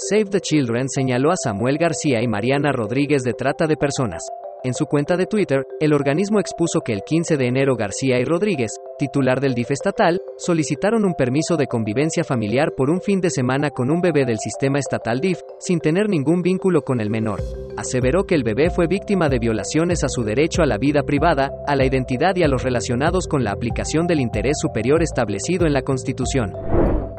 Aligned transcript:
Save 0.00 0.26
the 0.26 0.40
Children 0.40 0.88
señaló 0.88 1.32
a 1.32 1.36
Samuel 1.36 1.76
García 1.76 2.22
y 2.22 2.28
Mariana 2.28 2.70
Rodríguez 2.70 3.24
de 3.24 3.32
trata 3.32 3.66
de 3.66 3.76
personas. 3.76 4.22
En 4.64 4.72
su 4.72 4.86
cuenta 4.86 5.16
de 5.16 5.26
Twitter, 5.26 5.66
el 5.80 5.92
organismo 5.92 6.38
expuso 6.38 6.80
que 6.80 6.92
el 6.92 7.02
15 7.02 7.36
de 7.36 7.46
enero 7.46 7.74
García 7.76 8.20
y 8.20 8.24
Rodríguez, 8.24 8.70
titular 8.98 9.40
del 9.40 9.54
DIF 9.54 9.72
estatal, 9.72 10.20
solicitaron 10.36 11.04
un 11.04 11.14
permiso 11.14 11.56
de 11.56 11.66
convivencia 11.66 12.22
familiar 12.22 12.74
por 12.76 12.90
un 12.90 13.00
fin 13.00 13.20
de 13.20 13.30
semana 13.30 13.70
con 13.70 13.90
un 13.90 14.00
bebé 14.00 14.24
del 14.24 14.38
sistema 14.38 14.78
estatal 14.78 15.20
DIF, 15.20 15.40
sin 15.58 15.80
tener 15.80 16.08
ningún 16.08 16.42
vínculo 16.42 16.82
con 16.82 17.00
el 17.00 17.10
menor. 17.10 17.40
Aseveró 17.76 18.24
que 18.24 18.36
el 18.36 18.44
bebé 18.44 18.70
fue 18.70 18.86
víctima 18.86 19.28
de 19.28 19.40
violaciones 19.40 20.04
a 20.04 20.08
su 20.08 20.22
derecho 20.22 20.62
a 20.62 20.66
la 20.66 20.78
vida 20.78 21.02
privada, 21.02 21.50
a 21.66 21.74
la 21.74 21.84
identidad 21.84 22.36
y 22.36 22.44
a 22.44 22.48
los 22.48 22.62
relacionados 22.62 23.26
con 23.26 23.42
la 23.42 23.50
aplicación 23.50 24.06
del 24.06 24.20
interés 24.20 24.58
superior 24.60 25.02
establecido 25.02 25.66
en 25.66 25.72
la 25.72 25.82
Constitución. 25.82 26.52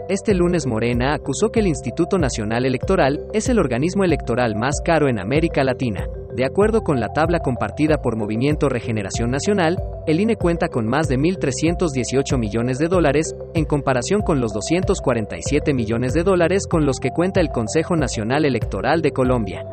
Este 0.10 0.34
lunes 0.34 0.66
Morena 0.66 1.14
acusó 1.14 1.52
que 1.52 1.60
el 1.60 1.68
Instituto 1.68 2.18
Nacional 2.18 2.66
Electoral 2.66 3.28
es 3.32 3.48
el 3.48 3.60
organismo 3.60 4.04
electoral 4.04 4.56
más 4.56 4.82
caro 4.84 5.08
en 5.08 5.20
América 5.20 5.64
Latina. 5.64 6.08
De 6.36 6.46
acuerdo 6.46 6.82
con 6.82 7.00
la 7.00 7.14
tabla 7.14 7.42
compartida 7.42 8.02
por 8.02 8.16
Movimiento 8.16 8.70
Regeneración 8.70 9.30
Nacional, 9.30 9.78
el 10.08 10.20
INE 10.20 10.36
cuenta 10.36 10.68
con 10.68 10.88
más 10.88 11.10
de 11.10 11.20
1.318 11.20 12.40
millones 12.40 12.80
de 12.80 12.88
dólares, 12.88 13.36
en 13.54 13.66
comparación 13.66 14.22
con 14.22 14.42
los 14.42 14.52
247 14.52 15.76
millones 15.76 16.14
de 16.14 16.24
dólares 16.24 16.66
con 16.66 16.88
los 16.88 16.98
que 17.00 17.12
cuenta 17.12 17.40
el 17.40 17.50
Consejo 17.50 17.96
Nacional 17.96 18.46
Electoral 18.46 19.04
de 19.04 19.12
Colombia. 19.12 19.64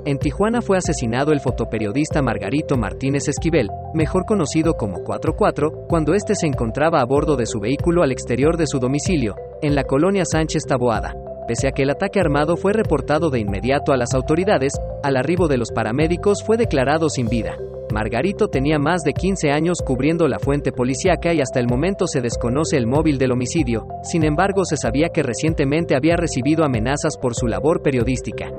En 0.04 0.18
Tijuana 0.18 0.60
fue 0.60 0.76
asesinado 0.76 1.32
el 1.32 1.40
fotoperiodista 1.40 2.20
Margarito 2.20 2.76
Martínez 2.76 3.26
Esquivel, 3.26 3.70
mejor 3.94 4.26
conocido 4.26 4.74
como 4.74 5.02
44, 5.02 5.86
cuando 5.88 6.12
este 6.12 6.34
se 6.34 6.46
encontraba 6.46 7.00
a 7.00 7.06
bordo 7.06 7.36
de 7.36 7.46
su 7.46 7.58
vehículo 7.58 8.02
al 8.02 8.12
exterior 8.12 8.58
de 8.58 8.66
su 8.66 8.80
domicilio, 8.80 9.34
en 9.62 9.74
la 9.74 9.84
colonia 9.84 10.26
Sánchez 10.26 10.64
Taboada. 10.68 11.14
Pese 11.48 11.68
a 11.68 11.72
que 11.72 11.84
el 11.84 11.90
ataque 11.90 12.20
armado 12.20 12.58
fue 12.58 12.74
reportado 12.74 13.30
de 13.30 13.38
inmediato 13.38 13.94
a 13.94 13.96
las 13.96 14.12
autoridades, 14.12 14.74
al 15.02 15.16
arribo 15.16 15.48
de 15.48 15.56
los 15.56 15.72
paramédicos 15.72 16.44
fue 16.44 16.58
declarado 16.58 17.08
sin 17.08 17.30
vida. 17.30 17.56
Margarito 17.92 18.48
tenía 18.48 18.78
más 18.78 19.02
de 19.02 19.12
15 19.12 19.50
años 19.50 19.78
cubriendo 19.84 20.26
la 20.26 20.38
fuente 20.38 20.72
policíaca 20.72 21.32
y 21.32 21.40
hasta 21.40 21.60
el 21.60 21.68
momento 21.68 22.06
se 22.06 22.20
desconoce 22.20 22.76
el 22.76 22.86
móvil 22.86 23.18
del 23.18 23.32
homicidio, 23.32 23.86
sin 24.02 24.24
embargo 24.24 24.64
se 24.64 24.76
sabía 24.76 25.10
que 25.10 25.22
recientemente 25.22 25.94
había 25.94 26.16
recibido 26.16 26.64
amenazas 26.64 27.16
por 27.16 27.34
su 27.34 27.46
labor 27.46 27.82
periodística. 27.82 28.50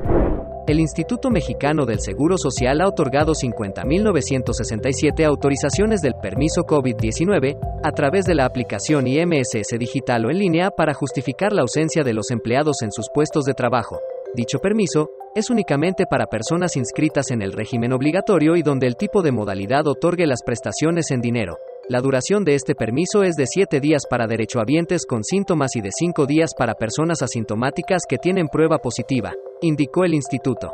El 0.65 0.79
Instituto 0.79 1.29
Mexicano 1.29 1.85
del 1.85 1.99
Seguro 1.99 2.37
Social 2.37 2.79
ha 2.79 2.87
otorgado 2.87 3.33
50.967 3.33 5.25
autorizaciones 5.25 6.01
del 6.01 6.13
permiso 6.21 6.61
COVID-19 6.61 7.57
a 7.83 7.91
través 7.91 8.23
de 8.23 8.35
la 8.35 8.45
aplicación 8.45 9.05
IMSS 9.05 9.77
digital 9.77 10.25
o 10.25 10.31
en 10.31 10.39
línea 10.39 10.71
para 10.71 10.93
justificar 10.93 11.51
la 11.51 11.63
ausencia 11.63 12.03
de 12.03 12.13
los 12.13 12.31
empleados 12.31 12.81
en 12.81 12.93
sus 12.93 13.09
puestos 13.13 13.43
de 13.43 13.53
trabajo. 13.53 13.99
Dicho 14.35 14.57
permiso 14.57 15.09
es 15.35 15.51
únicamente 15.51 16.05
para 16.07 16.25
personas 16.25 16.75
inscritas 16.75 17.29
en 17.29 17.43
el 17.43 17.53
régimen 17.53 17.93
obligatorio 17.93 18.55
y 18.55 18.63
donde 18.63 18.87
el 18.87 18.95
tipo 18.95 19.21
de 19.21 19.31
modalidad 19.31 19.85
otorgue 19.85 20.25
las 20.25 20.41
prestaciones 20.43 21.11
en 21.11 21.21
dinero. 21.21 21.57
La 21.87 22.01
duración 22.01 22.43
de 22.43 22.55
este 22.55 22.73
permiso 22.73 23.23
es 23.23 23.35
de 23.35 23.45
7 23.45 23.79
días 23.79 24.03
para 24.09 24.25
derechohabientes 24.25 25.05
con 25.05 25.23
síntomas 25.23 25.75
y 25.75 25.81
de 25.81 25.89
5 25.91 26.25
días 26.25 26.51
para 26.57 26.75
personas 26.75 27.21
asintomáticas 27.21 28.03
que 28.07 28.17
tienen 28.17 28.47
prueba 28.47 28.79
positiva, 28.79 29.33
indicó 29.61 30.03
el 30.03 30.13
instituto. 30.15 30.71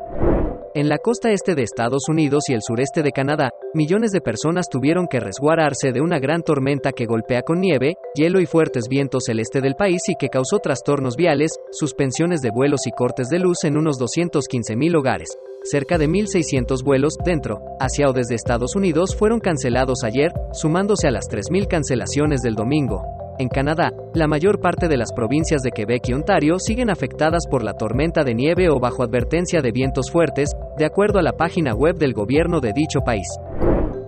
En 0.76 0.88
la 0.88 1.00
costa 1.00 1.32
este 1.32 1.56
de 1.56 1.64
Estados 1.64 2.04
Unidos 2.10 2.44
y 2.48 2.54
el 2.54 2.62
sureste 2.62 3.02
de 3.02 3.12
Canadá, 3.12 3.50
millones 3.74 4.12
de 4.12 4.22
personas 4.22 4.68
tuvieron 4.70 5.08
que 5.08 5.20
resguardarse 5.20 5.92
de 5.92 6.00
una 6.00 6.20
gran 6.20 6.44
tormenta 6.44 6.92
que 6.92 7.08
golpea 7.08 7.42
con 7.42 7.60
nieve, 7.60 7.96
hielo 8.14 8.40
y 8.40 8.46
fuertes 8.46 8.84
vientos 8.88 9.30
el 9.30 9.40
este 9.40 9.62
del 9.62 9.74
país 9.74 10.02
y 10.08 10.16
que 10.16 10.30
causó 10.30 10.60
trastornos 10.60 11.16
viales, 11.16 11.54
suspensiones 11.72 12.42
de 12.42 12.52
vuelos 12.52 12.86
y 12.86 12.92
cortes 12.92 13.30
de 13.30 13.40
luz 13.40 13.64
en 13.64 13.78
unos 13.78 14.00
215.000 14.00 14.96
hogares. 14.96 15.30
Cerca 15.64 15.98
de 15.98 16.08
1.600 16.08 16.84
vuelos, 16.84 17.16
dentro, 17.26 17.62
hacia 17.80 18.08
o 18.08 18.14
desde 18.14 18.36
Estados 18.36 18.76
Unidos, 18.76 19.16
fueron 19.16 19.40
cancelados 19.40 20.04
ayer, 20.04 20.32
sumándose 20.54 21.08
a 21.08 21.12
las 21.12 21.26
3.000 21.30 21.68
cancelaciones 21.68 22.42
del 22.42 22.54
domingo. 22.54 23.19
En 23.40 23.48
Canadá, 23.48 23.94
la 24.14 24.28
mayor 24.28 24.60
parte 24.60 24.90
de 24.90 24.98
las 24.98 25.14
provincias 25.14 25.62
de 25.62 25.72
Quebec 25.72 26.10
y 26.10 26.14
Ontario 26.14 26.60
siguen 26.60 26.90
afectadas 26.90 27.48
por 27.50 27.64
la 27.64 27.72
tormenta 27.72 28.26
de 28.26 28.36
nieve 28.36 28.70
o 28.70 28.82
bajo 28.82 29.02
advertencia 29.02 29.62
de 29.62 29.72
vientos 29.72 30.12
fuertes, 30.12 30.52
de 30.78 30.84
acuerdo 30.84 31.20
a 31.20 31.22
la 31.22 31.32
página 31.32 31.74
web 31.74 31.96
del 31.96 32.12
gobierno 32.12 32.60
de 32.60 32.74
dicho 32.74 33.00
país. 33.00 33.28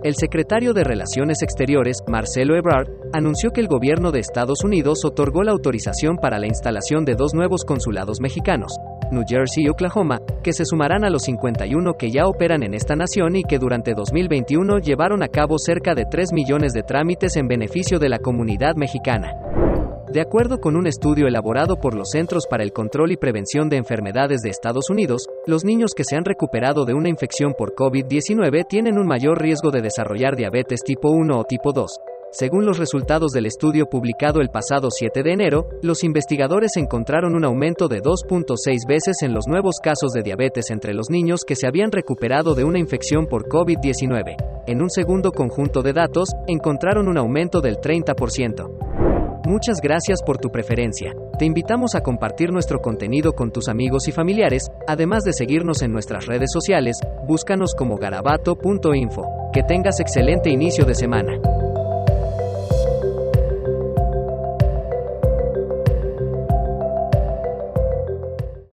El 0.02 0.16
secretario 0.16 0.74
de 0.74 0.84
Relaciones 0.84 1.40
Exteriores, 1.42 2.02
Marcelo 2.06 2.56
Ebrard, 2.56 2.88
anunció 3.14 3.52
que 3.52 3.62
el 3.62 3.68
gobierno 3.68 4.12
de 4.12 4.20
Estados 4.20 4.64
Unidos 4.64 5.02
otorgó 5.02 5.44
la 5.44 5.52
autorización 5.52 6.16
para 6.16 6.38
la 6.38 6.48
instalación 6.48 7.06
de 7.06 7.14
dos 7.14 7.32
nuevos 7.32 7.64
consulados 7.64 8.20
mexicanos, 8.20 8.76
New 9.12 9.24
Jersey 9.28 9.64
y 9.64 9.68
Oklahoma, 9.68 10.20
que 10.42 10.52
se 10.52 10.64
sumarán 10.64 11.04
a 11.04 11.10
los 11.10 11.22
51 11.22 11.94
que 11.94 12.10
ya 12.10 12.26
operan 12.26 12.62
en 12.62 12.74
esta 12.74 12.96
nación 12.96 13.36
y 13.36 13.44
que 13.44 13.58
durante 13.58 13.94
2021 13.94 14.78
llevaron 14.78 15.22
a 15.22 15.28
cabo 15.28 15.58
cerca 15.58 15.94
de 15.94 16.06
3 16.10 16.32
millones 16.32 16.72
de 16.72 16.82
trámites 16.82 17.36
en 17.36 17.46
beneficio 17.46 17.98
de 17.98 18.08
la 18.08 18.18
comunidad 18.18 18.74
mexicana. 18.74 19.34
De 20.12 20.20
acuerdo 20.20 20.60
con 20.60 20.76
un 20.76 20.86
estudio 20.86 21.26
elaborado 21.26 21.76
por 21.76 21.94
los 21.94 22.10
Centros 22.10 22.46
para 22.46 22.64
el 22.64 22.72
Control 22.72 23.12
y 23.12 23.16
Prevención 23.16 23.70
de 23.70 23.78
Enfermedades 23.78 24.42
de 24.42 24.50
Estados 24.50 24.90
Unidos, 24.90 25.26
los 25.46 25.64
niños 25.64 25.92
que 25.96 26.04
se 26.04 26.16
han 26.16 26.26
recuperado 26.26 26.84
de 26.84 26.92
una 26.92 27.08
infección 27.08 27.54
por 27.56 27.74
COVID-19 27.74 28.66
tienen 28.68 28.98
un 28.98 29.06
mayor 29.06 29.40
riesgo 29.40 29.70
de 29.70 29.80
desarrollar 29.80 30.36
diabetes 30.36 30.80
tipo 30.84 31.10
1 31.10 31.38
o 31.38 31.44
tipo 31.44 31.72
2, 31.72 31.90
según 32.32 32.64
los 32.64 32.78
resultados 32.78 33.32
del 33.32 33.44
estudio 33.44 33.84
publicado 33.90 34.40
el 34.40 34.48
pasado 34.48 34.90
7 34.90 35.22
de 35.22 35.32
enero, 35.32 35.68
los 35.82 36.02
investigadores 36.02 36.78
encontraron 36.78 37.34
un 37.34 37.44
aumento 37.44 37.88
de 37.88 38.00
2.6 38.00 38.88
veces 38.88 39.20
en 39.20 39.34
los 39.34 39.46
nuevos 39.46 39.76
casos 39.82 40.12
de 40.12 40.22
diabetes 40.22 40.70
entre 40.70 40.94
los 40.94 41.10
niños 41.10 41.42
que 41.46 41.56
se 41.56 41.66
habían 41.66 41.92
recuperado 41.92 42.54
de 42.54 42.64
una 42.64 42.78
infección 42.78 43.26
por 43.26 43.48
COVID-19. 43.48 44.36
En 44.66 44.80
un 44.80 44.88
segundo 44.88 45.30
conjunto 45.30 45.82
de 45.82 45.92
datos, 45.92 46.30
encontraron 46.46 47.06
un 47.06 47.18
aumento 47.18 47.60
del 47.60 47.76
30%. 47.76 49.42
Muchas 49.44 49.82
gracias 49.82 50.22
por 50.22 50.38
tu 50.38 50.48
preferencia. 50.48 51.12
Te 51.38 51.44
invitamos 51.44 51.94
a 51.94 52.00
compartir 52.00 52.50
nuestro 52.50 52.80
contenido 52.80 53.34
con 53.34 53.50
tus 53.50 53.68
amigos 53.68 54.08
y 54.08 54.12
familiares, 54.12 54.68
además 54.88 55.24
de 55.24 55.34
seguirnos 55.34 55.82
en 55.82 55.92
nuestras 55.92 56.24
redes 56.24 56.50
sociales, 56.50 56.96
búscanos 57.28 57.74
como 57.74 57.98
garabato.info. 57.98 59.50
Que 59.52 59.62
tengas 59.64 60.00
excelente 60.00 60.48
inicio 60.48 60.86
de 60.86 60.94
semana. 60.94 61.38